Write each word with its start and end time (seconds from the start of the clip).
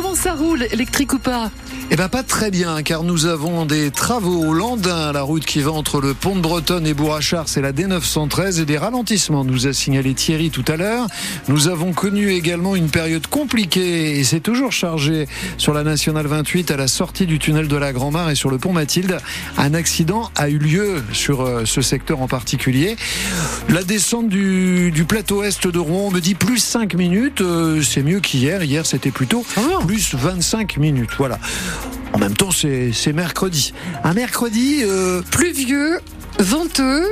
comment 0.00 0.14
ça 0.14 0.34
roule, 0.34 0.62
électrique 0.72 1.12
ou 1.12 1.18
pas 1.18 1.50
eh 1.92 1.96
bien 1.96 2.08
pas 2.08 2.22
très 2.22 2.52
bien, 2.52 2.84
car 2.84 3.02
nous 3.02 3.26
avons 3.26 3.66
des 3.66 3.90
travaux 3.90 4.44
au 4.46 4.52
Landin, 4.52 5.10
la 5.10 5.22
route 5.22 5.44
qui 5.44 5.60
va 5.60 5.72
entre 5.72 6.00
le 6.00 6.14
pont 6.14 6.36
de 6.36 6.40
Bretonne 6.40 6.86
et 6.86 6.94
Bourrachard, 6.94 7.48
c'est 7.48 7.60
la 7.60 7.72
D913, 7.72 8.60
et 8.60 8.64
des 8.64 8.78
ralentissements, 8.78 9.44
nous 9.44 9.66
a 9.66 9.72
signalé 9.72 10.14
Thierry 10.14 10.50
tout 10.50 10.64
à 10.68 10.76
l'heure. 10.76 11.08
Nous 11.48 11.66
avons 11.66 11.92
connu 11.92 12.30
également 12.30 12.76
une 12.76 12.90
période 12.90 13.26
compliquée, 13.26 14.20
et 14.20 14.22
c'est 14.22 14.38
toujours 14.38 14.70
chargé 14.70 15.26
sur 15.58 15.74
la 15.74 15.82
Nationale 15.82 16.28
28 16.28 16.70
à 16.70 16.76
la 16.76 16.86
sortie 16.86 17.26
du 17.26 17.40
tunnel 17.40 17.66
de 17.66 17.76
la 17.76 17.92
Grand-Mare 17.92 18.30
et 18.30 18.36
sur 18.36 18.50
le 18.50 18.58
pont 18.58 18.72
Mathilde. 18.72 19.18
Un 19.58 19.74
accident 19.74 20.30
a 20.36 20.48
eu 20.48 20.58
lieu 20.58 21.02
sur 21.12 21.40
euh, 21.40 21.64
ce 21.64 21.82
secteur 21.82 22.22
en 22.22 22.28
particulier. 22.28 22.94
La 23.68 23.82
descente 23.82 24.28
du, 24.28 25.04
plateau 25.08 25.42
est 25.42 25.66
de 25.66 25.78
Rouen, 25.80 26.06
on 26.06 26.10
me 26.12 26.20
dit 26.20 26.36
plus 26.36 26.58
5 26.58 26.94
minutes, 26.94 27.40
euh, 27.40 27.82
c'est 27.82 28.04
mieux 28.04 28.20
qu'hier. 28.20 28.62
Hier, 28.62 28.86
c'était 28.86 29.10
plutôt 29.10 29.44
ah 29.56 29.80
plus 29.90 30.14
25 30.14 30.76
minutes. 30.76 31.10
Voilà. 31.18 31.40
En 32.12 32.18
même 32.18 32.36
temps, 32.36 32.52
c'est 32.52 33.12
mercredi. 33.12 33.74
Un 34.04 34.14
mercredi 34.14 34.82
euh, 34.84 35.20
pluvieux, 35.32 35.98
venteux. 36.38 37.04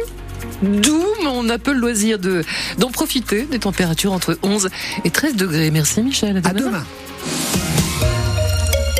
Doux, 0.62 1.04
mais 1.20 1.26
on 1.28 1.48
a 1.48 1.58
peu 1.58 1.72
le 1.72 1.80
loisir 1.80 2.20
d'en 2.20 2.90
profiter 2.92 3.42
des 3.42 3.58
températures 3.58 4.12
entre 4.12 4.38
11 4.44 4.68
et 5.04 5.10
13 5.10 5.34
degrés. 5.34 5.72
Merci 5.72 6.02
Michel. 6.02 6.40
À 6.44 6.52
demain. 6.52 6.84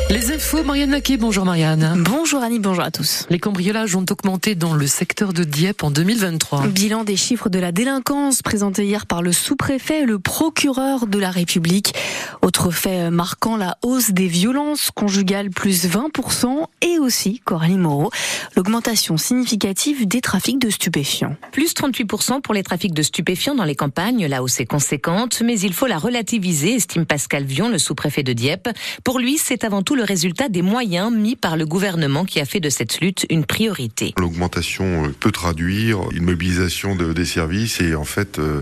Les 0.09 0.31
infos, 0.31 0.63
Marianne 0.63 0.89
Naquet. 0.89 1.17
Bonjour 1.17 1.45
Marianne. 1.45 2.01
Bonjour 2.03 2.41
Annie, 2.41 2.57
bonjour 2.57 2.83
à 2.83 2.89
tous. 2.89 3.27
Les 3.29 3.37
cambriolages 3.37 3.95
ont 3.95 4.05
augmenté 4.09 4.55
dans 4.55 4.73
le 4.73 4.87
secteur 4.87 5.33
de 5.33 5.43
Dieppe 5.43 5.83
en 5.83 5.91
2023. 5.91 6.65
Bilan 6.65 7.03
des 7.03 7.15
chiffres 7.15 7.47
de 7.47 7.59
la 7.59 7.71
délinquance 7.71 8.41
présenté 8.41 8.85
hier 8.85 9.05
par 9.05 9.21
le 9.21 9.31
sous-préfet 9.31 10.01
et 10.01 10.05
le 10.07 10.17
procureur 10.17 11.05
de 11.05 11.19
la 11.19 11.29
République. 11.29 11.93
Autre 12.41 12.71
fait 12.71 13.11
marquant 13.11 13.55
la 13.55 13.77
hausse 13.83 14.09
des 14.09 14.25
violences 14.25 14.89
conjugales 14.89 15.51
plus 15.51 15.85
20% 15.85 16.65
et 16.81 16.97
aussi, 16.97 17.39
Coralie 17.45 17.77
Moreau, 17.77 18.09
l'augmentation 18.55 19.15
significative 19.17 20.07
des 20.07 20.21
trafics 20.21 20.59
de 20.59 20.71
stupéfiants. 20.71 21.35
Plus 21.51 21.75
38% 21.75 22.41
pour 22.41 22.55
les 22.55 22.63
trafics 22.63 22.95
de 22.95 23.03
stupéfiants 23.03 23.53
dans 23.53 23.63
les 23.63 23.75
campagnes, 23.75 24.25
la 24.25 24.41
hausse 24.41 24.59
est 24.59 24.65
conséquente, 24.65 25.43
mais 25.45 25.59
il 25.59 25.73
faut 25.73 25.85
la 25.85 25.99
relativiser, 25.99 26.77
estime 26.77 27.05
Pascal 27.05 27.43
Vion, 27.43 27.69
le 27.69 27.77
sous-préfet 27.77 28.23
de 28.23 28.33
Dieppe. 28.33 28.69
Pour 29.03 29.19
lui, 29.19 29.37
c'est 29.37 29.63
avant 29.63 29.83
tout 29.83 29.98
le 29.99 30.05
résultat 30.05 30.47
des 30.47 30.61
moyens 30.61 31.11
mis 31.11 31.35
par 31.35 31.57
le 31.57 31.65
gouvernement 31.65 32.23
qui 32.23 32.39
a 32.39 32.45
fait 32.45 32.61
de 32.61 32.69
cette 32.69 33.01
lutte 33.01 33.25
une 33.29 33.43
priorité. 33.43 34.13
L'augmentation 34.17 35.03
euh, 35.03 35.09
peut 35.19 35.31
traduire 35.31 35.99
une 36.13 36.23
mobilisation 36.23 36.95
de, 36.95 37.11
des 37.11 37.25
services 37.25 37.81
et 37.81 37.95
en 37.95 38.05
fait 38.05 38.39
euh, 38.39 38.61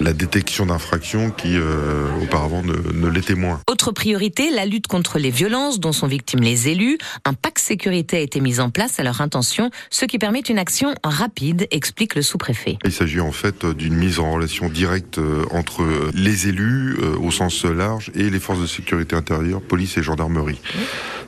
la 0.00 0.12
détection 0.12 0.66
d'infractions 0.66 1.32
qui 1.32 1.56
euh, 1.56 2.06
auparavant 2.22 2.62
ne, 2.62 2.74
ne 2.92 3.08
l'était 3.08 3.34
moins. 3.34 3.60
Autre 3.68 3.90
priorité, 3.90 4.50
la 4.50 4.64
lutte 4.64 4.86
contre 4.86 5.18
les 5.18 5.30
violences 5.30 5.80
dont 5.80 5.90
sont 5.90 6.06
victimes 6.06 6.40
les 6.40 6.68
élus. 6.68 6.98
Un 7.24 7.34
pacte 7.34 7.58
sécurité 7.58 8.18
a 8.18 8.20
été 8.20 8.38
mis 8.38 8.60
en 8.60 8.70
place 8.70 9.00
à 9.00 9.02
leur 9.02 9.20
intention, 9.20 9.70
ce 9.90 10.04
qui 10.04 10.18
permet 10.18 10.40
une 10.40 10.58
action 10.58 10.94
rapide, 11.02 11.66
explique 11.72 12.14
le 12.14 12.22
sous-préfet. 12.22 12.78
Il 12.84 12.92
s'agit 12.92 13.20
en 13.20 13.32
fait 13.32 13.66
d'une 13.66 13.94
mise 13.94 14.20
en 14.20 14.30
relation 14.30 14.68
directe 14.68 15.18
entre 15.50 15.84
les 16.14 16.46
élus 16.46 16.96
au 17.20 17.32
sens 17.32 17.64
large 17.64 18.12
et 18.14 18.30
les 18.30 18.38
forces 18.38 18.60
de 18.60 18.66
sécurité 18.68 19.16
intérieure, 19.16 19.60
police 19.60 19.98
et 19.98 20.02
gendarmerie. 20.04 20.60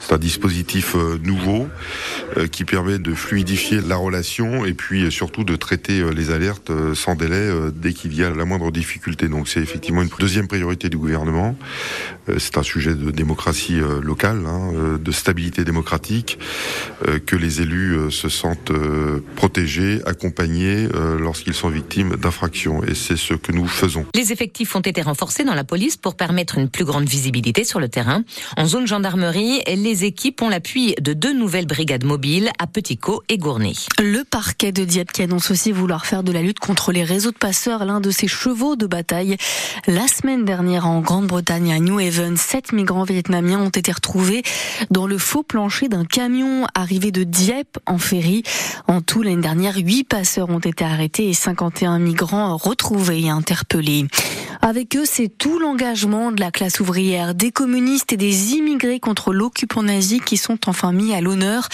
C'est 0.01 0.15
un 0.15 0.19
dispositif 0.19 0.95
euh, 0.95 1.19
nouveau 1.23 1.69
euh, 2.37 2.47
qui 2.47 2.65
permet 2.65 2.99
de 2.99 3.15
fluidifier 3.15 3.81
la 3.81 3.97
relation 3.97 4.65
et 4.65 4.73
puis 4.73 5.05
euh, 5.05 5.11
surtout 5.11 5.45
de 5.45 5.57
traiter 5.57 6.03
les 6.15 6.31
alertes 6.31 6.71
sans 6.95 7.15
délai 7.15 7.51
dès 7.75 7.93
qu'il 7.93 8.15
y 8.15 8.23
a 8.23 8.31
la 8.31 8.45
moindre 8.45 8.71
difficulté. 8.71 9.29
Donc 9.29 9.49
c'est 9.49 9.61
effectivement 9.61 10.03
une 10.03 10.11
deuxième 10.19 10.49
priorité 10.49 10.89
du 10.89 10.97
gouvernement. 10.97 11.57
C'est 12.39 12.59
un 12.59 12.63
sujet 12.63 12.95
de 12.95 13.11
démocratie 13.11 13.81
locale, 14.03 14.45
hein, 14.47 14.99
de 15.01 15.13
stabilité 15.13 15.65
démocratique, 15.65 16.39
que 17.27 17.37
les 17.37 17.63
élus 17.63 18.11
se 18.11 18.29
sentent 18.29 18.73
protégés, 19.37 20.01
accompagnés 20.05 20.89
lorsqu'ils 21.19 21.55
sont 21.55 21.71
victimes 21.71 22.17
d'infractions. 22.17 22.83
Et 22.85 22.95
c'est 22.95 23.17
ce 23.17 23.35
que 23.35 23.53
nous 23.53 23.67
faisons. 23.67 24.05
Les 24.15 24.33
effectifs 24.33 24.77
ont 24.77 24.81
été 24.81 25.03
renforcés 25.03 25.45
dans 25.45 25.55
la 25.55 25.65
police 25.65 25.97
pour 25.97 26.17
permettre 26.17 26.59
une 26.59 26.69
plus 26.69 26.85
grande 26.85 27.09
visibilité 27.09 27.65
sur 27.65 27.81
le 27.81 27.89
terrain. 27.89 28.23
En 28.57 28.67
zone 28.67 28.87
gendarmerie, 28.87 29.38
les 29.39 30.05
équipes 30.05 30.43
ont 30.43 30.49
l'appui 30.49 30.95
de 31.01 31.13
deux 31.13 31.33
nouvelles 31.33 31.67
brigades 31.67 32.05
mobiles 32.05 32.51
à 32.59 32.67
Petit-Cot 32.67 33.23
et 33.29 33.39
Gournay. 33.39 33.73
Le 33.99 34.25
parquet 34.25 34.73
de 34.73 34.85
Dieppe 34.85 35.13
qui 35.13 35.23
annonce 35.23 35.51
aussi 35.51 35.71
vouloir 35.71 36.07
faire 36.07 36.23
de 36.23 36.33
la 36.33 36.43
lutte 36.43 36.59
contre 36.59 36.93
les 36.93 37.05
réseaux 37.05 37.31
de 37.31 37.37
passeurs 37.37 37.85
l'un 37.85 38.01
de 38.01 38.11
ses 38.11 38.27
chevaux 38.27 38.75
de 38.75 38.87
bataille. 38.87 39.37
La 39.87 40.09
semaine 40.09 40.45
dernière 40.45 40.87
en 40.87 41.01
Grande-Bretagne 41.01 41.73
à 41.73 41.79
New 41.79 41.99
Haven, 41.99 42.37
sept 42.37 42.73
migrants 42.73 43.05
vietnamiens 43.05 43.61
ont 43.61 43.69
été 43.69 43.93
retrouvés 43.93 44.43
dans 44.91 45.07
le 45.07 45.19
faux 45.19 45.43
plancher 45.43 45.89
d'un 45.89 46.05
camion 46.05 46.67
arrivé 46.75 47.13
de 47.13 47.23
Dieppe 47.23 47.79
en 47.87 47.99
ferry. 47.99 48.43
En 48.89 49.03
tout, 49.03 49.23
l'année 49.23 49.43
dernière, 49.43 49.77
huit 49.77 50.05
passeurs 50.05 50.49
ont 50.51 50.59
été 50.59 50.85
arrêtés 50.85 51.29
et 51.29 51.35
51 51.35 51.99
migrants 51.99 52.57
retrouvés 52.57 53.23
et 53.23 53.31
interpellés. 53.31 54.07
Avec 54.61 54.97
eux, 54.97 55.05
c'est 55.05 55.29
tout 55.29 55.59
l'engagement 55.59 56.33
de 56.33 56.41
la 56.41 56.51
classe 56.51 56.81
ouvrière, 56.81 57.35
des 57.35 57.53
communistes 57.53 58.13
et 58.13 58.17
des 58.17 58.55
immigrés 58.55 58.99
contre 58.99 59.28
l'occupant 59.33 59.83
nazi 59.83 60.21
qui 60.21 60.37
sont 60.37 60.59
enfin 60.67 60.93
mis 60.93 61.15
à 61.15 61.21
l'honneur. 61.21 61.69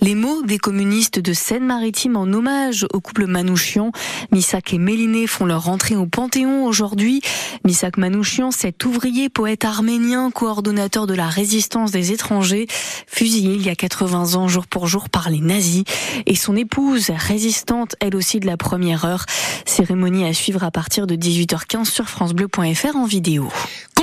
Les 0.00 0.14
mots 0.14 0.42
des 0.42 0.58
communistes 0.58 1.18
de 1.18 1.32
Seine-Maritime 1.32 2.16
en 2.16 2.24
hommage 2.24 2.86
au 2.92 3.00
couple 3.00 3.26
Manouchian. 3.26 3.92
Misak 4.32 4.72
et 4.72 4.78
Méliné 4.78 5.26
font 5.26 5.44
leur 5.44 5.64
rentrée 5.64 5.96
au 5.96 6.06
Panthéon 6.06 6.64
aujourd'hui. 6.64 7.20
Misak 7.64 7.98
Manouchian, 7.98 8.50
cet 8.50 8.84
ouvrier, 8.84 9.28
poète 9.28 9.64
arménien, 9.64 10.30
coordonnateur 10.30 11.06
de 11.06 11.14
la 11.14 11.28
résistance 11.28 11.90
des 11.90 12.12
étrangers, 12.12 12.66
fusillé 13.06 13.54
il 13.54 13.62
y 13.62 13.68
a 13.68 13.74
80 13.74 14.34
ans 14.34 14.48
jour 14.48 14.66
pour 14.66 14.86
jour 14.86 15.10
par 15.10 15.28
les 15.28 15.40
nazis. 15.40 15.84
Et 16.26 16.34
son 16.34 16.56
épouse, 16.56 17.10
résistante 17.10 17.96
elle 18.00 18.16
aussi 18.16 18.40
de 18.40 18.46
la 18.46 18.56
première 18.56 19.04
heure. 19.04 19.26
Cérémonie 19.66 20.24
à 20.24 20.32
suivre 20.32 20.64
à 20.64 20.70
partir 20.70 21.06
de 21.06 21.14
18h15 21.14 21.84
sur 21.84 22.08
francebleu.fr 22.08 22.96
en 22.96 23.04
vidéo 23.04 23.48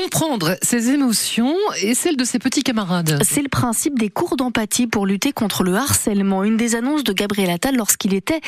comprendre 0.09 0.55
ses 0.61 0.91
émotions 0.91 1.53
et 1.83 1.93
celles 1.93 2.15
de 2.15 2.23
ses 2.23 2.39
petits 2.39 2.63
camarades. 2.63 3.21
C'est 3.25 3.41
le 3.41 3.49
principe 3.49 3.99
des 3.99 4.09
cours 4.09 4.37
d'empathie 4.37 4.87
pour 4.87 5.05
lutter 5.05 5.33
contre 5.33 5.63
le 5.63 5.75
harcèlement. 5.75 6.45
Une 6.45 6.55
des 6.55 6.75
annonces 6.75 7.03
de 7.03 7.11
Gabriel 7.11 7.49
Attal 7.49 7.75
lorsqu'il 7.75 8.13
était 8.13 8.39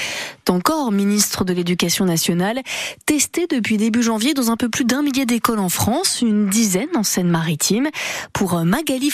encore 0.48 0.94
ministre 0.94 1.44
de 1.44 1.52
l'Éducation 1.52 2.06
nationale, 2.06 2.62
testé 3.06 3.46
depuis 3.46 3.75
début 3.75 4.02
janvier 4.02 4.34
dans 4.34 4.52
un 4.52 4.56
peu 4.56 4.69
plus 4.69 4.86
d'un 4.86 5.02
millier 5.02 5.25
d'écoles 5.25 5.59
en 5.59 5.68
France, 5.68 6.22
une 6.22 6.48
dizaine 6.48 6.88
en 6.96 7.03
Seine-Maritime. 7.03 7.90
Pour 8.31 8.64
Magali, 8.64 9.12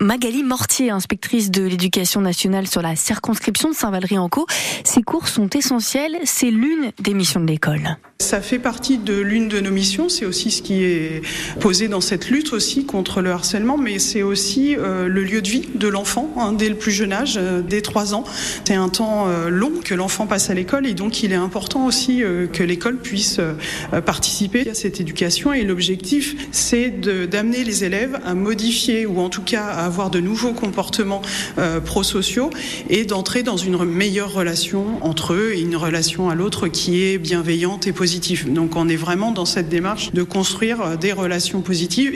Magali 0.00 0.42
Mortier, 0.42 0.90
inspectrice 0.90 1.52
de 1.52 1.62
l'Éducation 1.62 2.20
nationale 2.20 2.66
sur 2.66 2.82
la 2.82 2.96
circonscription 2.96 3.70
de 3.70 3.76
Saint-Valery-en-Caux, 3.76 4.46
ces 4.82 5.02
cours 5.02 5.28
sont 5.28 5.48
essentiels. 5.50 6.18
C'est 6.24 6.50
l'une 6.50 6.90
des 6.98 7.14
missions 7.14 7.38
de 7.38 7.46
l'école. 7.46 7.96
Ça 8.18 8.40
fait 8.40 8.58
partie 8.58 8.96
de 8.96 9.14
l'une 9.14 9.48
de 9.48 9.60
nos 9.60 9.70
missions. 9.70 10.08
C'est 10.08 10.24
aussi 10.24 10.50
ce 10.50 10.62
qui 10.62 10.82
est 10.82 11.20
posé 11.60 11.75
dans 11.84 12.00
cette 12.00 12.30
lutte 12.30 12.54
aussi 12.54 12.86
contre 12.86 13.20
le 13.20 13.30
harcèlement, 13.30 13.76
mais 13.76 13.98
c'est 13.98 14.22
aussi 14.22 14.74
euh, 14.76 15.08
le 15.08 15.22
lieu 15.22 15.42
de 15.42 15.48
vie 15.48 15.68
de 15.74 15.88
l'enfant 15.88 16.32
hein, 16.38 16.52
dès 16.52 16.70
le 16.70 16.74
plus 16.74 16.90
jeune 16.90 17.12
âge, 17.12 17.34
euh, 17.36 17.60
dès 17.60 17.82
3 17.82 18.14
ans. 18.14 18.24
C'est 18.64 18.74
un 18.74 18.88
temps 18.88 19.26
euh, 19.28 19.50
long 19.50 19.72
que 19.84 19.94
l'enfant 19.94 20.26
passe 20.26 20.48
à 20.48 20.54
l'école 20.54 20.86
et 20.86 20.94
donc 20.94 21.22
il 21.22 21.32
est 21.32 21.36
important 21.36 21.86
aussi 21.86 22.22
que 22.52 22.62
l'école 22.62 22.96
puisse 22.96 23.40
participer 24.04 24.68
à 24.70 24.74
cette 24.74 25.00
éducation 25.00 25.52
et 25.52 25.62
l'objectif 25.62 26.34
c'est 26.50 26.90
d'amener 26.90 27.62
les 27.62 27.84
élèves 27.84 28.18
à 28.24 28.34
modifier 28.34 29.06
ou 29.06 29.20
en 29.20 29.28
tout 29.28 29.42
cas 29.42 29.64
à 29.64 29.84
avoir 29.84 30.10
de 30.10 30.20
nouveaux 30.20 30.52
comportements 30.52 31.22
prosociaux 31.84 32.50
et 32.88 33.04
d'entrer 33.04 33.42
dans 33.42 33.56
une 33.56 33.84
meilleure 33.84 34.32
relation 34.32 35.04
entre 35.04 35.34
eux 35.34 35.52
et 35.54 35.60
une 35.60 35.76
relation 35.76 36.30
à 36.30 36.34
l'autre 36.34 36.68
qui 36.68 37.02
est 37.02 37.18
bienveillante 37.18 37.86
et 37.86 37.92
positive. 37.92 38.52
Donc 38.52 38.76
on 38.76 38.88
est 38.88 38.96
vraiment 38.96 39.32
dans 39.32 39.46
cette 39.46 39.68
démarche 39.68 40.12
de 40.12 40.22
construire 40.22 40.96
des 40.98 41.12
relations 41.12 41.60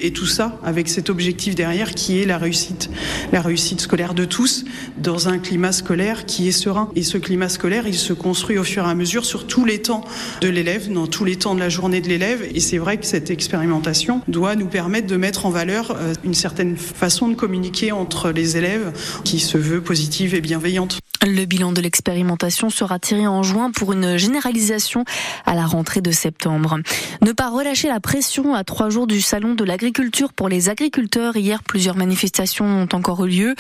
et 0.02 0.12
tout 0.12 0.26
ça 0.26 0.58
avec 0.64 0.88
cet 0.88 1.10
objectif 1.10 1.54
derrière 1.54 1.94
qui 1.94 2.20
est 2.20 2.24
la 2.24 2.38
réussite, 2.38 2.91
la 3.32 3.41
réussite 3.41 3.80
scolaire 3.80 4.14
de 4.14 4.24
tous 4.24 4.64
dans 4.98 5.28
un 5.28 5.38
climat 5.38 5.72
scolaire 5.72 6.24
qui 6.24 6.48
est 6.48 6.52
serein. 6.52 6.91
Et 6.94 7.02
ce 7.02 7.18
climat 7.18 7.48
scolaire, 7.48 7.86
il 7.86 7.94
se 7.94 8.12
construit 8.12 8.58
au 8.58 8.64
fur 8.64 8.84
et 8.84 8.91
à 8.91 8.94
mesure 8.94 9.24
sur 9.24 9.47
tous 9.47 9.64
les 9.64 9.82
temps 9.82 10.04
de 10.41 10.48
l'élève, 10.48 10.92
dans 10.92 11.06
tous 11.06 11.24
les 11.24 11.36
temps 11.36 11.54
de 11.54 11.60
la 11.60 11.68
journée 11.68 12.00
de 12.00 12.08
l'élève. 12.08 12.47
Et 12.54 12.60
c'est 12.60 12.78
vrai 12.78 12.98
que 12.98 13.06
cette 13.06 13.30
expérimentation 13.30 14.22
doit 14.28 14.54
nous 14.54 14.66
permettre 14.66 15.06
de 15.06 15.16
mettre 15.16 15.47
en 15.47 15.50
valeur 15.50 15.96
euh, 15.96 16.14
une 16.24 16.34
certaine 16.34 16.76
façon 16.76 17.28
de 17.28 17.34
communiquer 17.34 17.92
entre 17.92 18.30
les 18.30 18.56
élèves 18.56 18.92
qui 19.24 19.41
se 19.41 19.58
veut 19.58 19.80
positive 19.80 20.34
et 20.34 20.41
bienveillante. 20.41 20.99
Le 21.26 21.44
bilan 21.44 21.72
de 21.72 21.82
l'expérimentation 21.82 22.70
sera 22.70 22.98
tiré 22.98 23.26
en 23.26 23.42
juin 23.42 23.70
pour 23.70 23.92
une 23.92 24.16
généralisation 24.16 25.04
à 25.44 25.54
la 25.54 25.66
rentrée 25.66 26.00
de 26.00 26.10
septembre. 26.12 26.78
Ne 27.20 27.32
pas 27.32 27.50
relâcher 27.50 27.88
la 27.88 28.00
pression 28.00 28.54
à 28.54 28.64
trois 28.64 28.88
jours 28.88 29.06
du 29.06 29.20
salon 29.20 29.54
de 29.54 29.62
l'agriculture 29.62 30.32
pour 30.32 30.48
les 30.48 30.70
agriculteurs. 30.70 31.36
Hier, 31.36 31.62
plusieurs 31.62 31.94
manifestations 31.94 32.64
ont 32.64 32.88
encore 32.94 33.26
eu 33.26 33.28
lieu. 33.28 33.54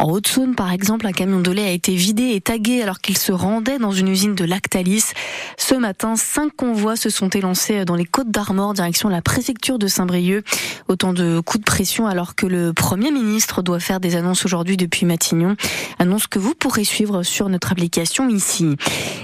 En 0.00 0.10
Haute-Saône, 0.10 0.56
par 0.56 0.72
exemple, 0.72 1.06
un 1.06 1.12
camion 1.12 1.38
de 1.38 1.52
lait 1.52 1.66
a 1.66 1.70
été 1.70 1.94
vidé 1.94 2.32
et 2.34 2.40
tagué 2.40 2.82
alors 2.82 2.98
qu'il 2.98 3.16
se 3.16 3.30
rendait 3.30 3.78
dans 3.78 3.92
une 3.92 4.08
usine 4.08 4.34
de 4.34 4.44
Lactalis. 4.44 5.12
Ce 5.56 5.76
matin, 5.76 6.16
cinq 6.16 6.56
convois 6.56 6.96
se 6.96 7.10
sont 7.10 7.28
élancés 7.28 7.84
dans 7.84 7.94
les 7.94 8.06
Côtes 8.06 8.32
d'Armor, 8.32 8.74
direction 8.74 9.08
la 9.08 9.22
préfecture 9.22 9.78
de 9.78 9.86
Saint-Brieuc. 9.86 10.44
Autant 10.88 11.12
de 11.12 11.38
coups 11.38 11.60
de 11.60 11.64
pression 11.64 12.08
alors 12.08 12.34
que 12.34 12.46
le 12.46 12.72
Premier 12.72 13.12
ministre 13.12 13.62
doit 13.62 13.78
faire 13.78 14.00
des 14.00 14.16
annonces 14.16 14.44
aujourd'hui 14.44 14.76
depuis 14.76 15.06
Matignon. 15.06 15.54
Annonce 16.00 16.26
que 16.26 16.40
vous 16.40 16.54
pourrez 16.54 16.82
suivre 16.82 17.03
sur 17.22 17.48
notre 17.48 17.72
application 17.72 18.28
ici. 18.28 18.76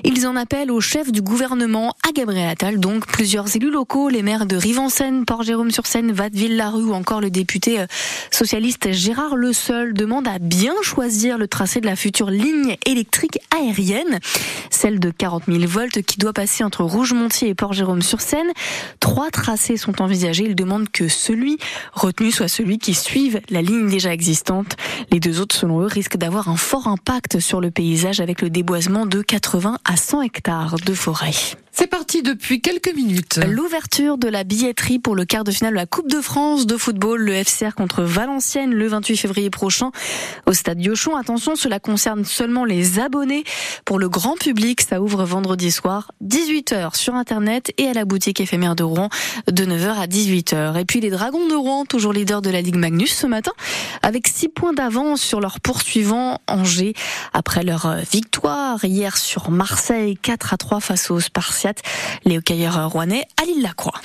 Ils 0.04 0.26
en 0.26 0.36
appellent 0.36 0.70
au 0.70 0.80
chef 0.80 1.12
du 1.12 1.22
gouvernement, 1.22 1.94
à 2.06 2.12
Gabriel 2.12 2.48
Attal, 2.48 2.78
donc 2.78 3.06
plusieurs 3.06 3.54
élus 3.56 3.70
locaux, 3.70 4.08
les 4.08 4.22
maires 4.22 4.46
de 4.46 4.56
Rive-en-Seine, 4.56 5.24
Port-Jérôme-sur-Seine, 5.24 6.12
Vatteville-la-Rue 6.12 6.84
ou 6.84 6.94
encore 6.94 7.20
le 7.20 7.30
député 7.30 7.80
euh, 7.80 7.86
socialiste 8.30 8.92
Gérard 8.92 9.36
Le 9.36 9.52
Seul 9.52 9.94
demandent 9.94 10.28
à 10.28 10.38
bien 10.38 10.74
choisir 10.82 11.38
le 11.38 11.48
tracé 11.48 11.80
de 11.80 11.86
la 11.86 11.96
future 11.96 12.30
ligne 12.30 12.76
électrique 12.86 13.38
aérienne, 13.56 14.20
celle 14.70 15.00
de 15.00 15.10
40 15.10 15.44
000 15.48 15.60
volts 15.66 16.02
qui 16.02 16.18
doit 16.18 16.32
passer 16.32 16.64
entre 16.64 16.84
Rougemontier 16.84 17.48
et 17.48 17.54
Port-Jérôme-sur-Seine. 17.54 18.50
Trois 19.00 19.30
tracés 19.30 19.76
sont 19.76 20.02
envisagés. 20.02 20.44
Ils 20.44 20.54
demandent 20.54 20.90
que 20.90 21.08
celui 21.08 21.58
retenu 21.92 22.30
soit 22.30 22.48
celui 22.48 22.78
qui 22.78 22.94
suive 22.94 23.40
la 23.50 23.62
ligne 23.62 23.88
déjà 23.88 24.12
existante. 24.12 24.76
Les 25.10 25.20
deux 25.20 25.40
autres, 25.40 25.54
selon 25.56 25.80
eux, 25.80 25.86
risquent 25.86 26.16
d'avoir 26.16 26.48
un 26.48 26.56
fort 26.56 26.88
impact 26.88 27.40
sur 27.40 27.60
le 27.60 27.69
paysage 27.70 28.20
avec 28.20 28.42
le 28.42 28.50
déboisement 28.50 29.06
de 29.06 29.22
80 29.22 29.78
à 29.84 29.96
100 29.96 30.22
hectares 30.22 30.76
de 30.84 30.94
forêt. 30.94 31.32
C'est 31.72 31.86
parti 31.86 32.22
depuis 32.22 32.60
quelques 32.60 32.92
minutes. 32.94 33.40
L'ouverture 33.48 34.18
de 34.18 34.28
la 34.28 34.44
billetterie 34.44 34.98
pour 34.98 35.14
le 35.14 35.24
quart 35.24 35.44
de 35.44 35.52
finale 35.52 35.72
de 35.72 35.78
la 35.78 35.86
Coupe 35.86 36.10
de 36.10 36.20
France 36.20 36.66
de 36.66 36.76
football, 36.76 37.22
le 37.22 37.32
FCR 37.32 37.74
contre 37.74 38.02
Valenciennes 38.02 38.74
le 38.74 38.88
28 38.88 39.16
février 39.16 39.50
prochain 39.50 39.90
au 40.46 40.52
stade 40.52 40.78
Diochon. 40.78 41.16
Attention, 41.16 41.54
cela 41.54 41.78
concerne 41.78 42.24
seulement 42.24 42.64
les 42.64 42.98
abonnés. 42.98 43.44
Pour 43.84 43.98
le 43.98 44.08
grand 44.08 44.34
public, 44.34 44.80
ça 44.80 45.00
ouvre 45.00 45.24
vendredi 45.24 45.70
soir 45.70 46.10
18h 46.22 46.96
sur 46.96 47.14
internet 47.14 47.72
et 47.78 47.86
à 47.86 47.94
la 47.94 48.04
boutique 48.04 48.40
éphémère 48.40 48.74
de 48.74 48.82
Rouen 48.82 49.08
de 49.50 49.64
9h 49.64 50.00
à 50.00 50.06
18h. 50.06 50.78
Et 50.78 50.84
puis 50.84 51.00
les 51.00 51.10
Dragons 51.10 51.48
de 51.48 51.54
Rouen, 51.54 51.84
toujours 51.86 52.12
leader 52.12 52.42
de 52.42 52.50
la 52.50 52.60
Ligue 52.60 52.76
Magnus 52.76 53.14
ce 53.14 53.26
matin, 53.26 53.52
avec 54.02 54.26
6 54.26 54.48
points 54.48 54.72
d'avance 54.72 55.22
sur 55.22 55.40
leur 55.40 55.60
poursuivant 55.60 56.40
Angers 56.48 56.94
après 57.32 57.59
leur 57.62 57.96
victoire 58.10 58.84
hier 58.84 59.16
sur 59.16 59.50
Marseille 59.50 60.16
4 60.16 60.54
à 60.54 60.56
3 60.56 60.80
face 60.80 61.10
aux 61.10 61.20
Spartiates 61.20 61.82
les 62.24 62.38
hockeyeurs 62.38 62.90
rouennais 62.90 63.26
à 63.40 63.44
l'île-la-Croix. 63.44 63.98